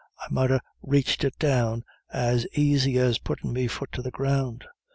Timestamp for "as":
2.11-2.47, 2.97-3.19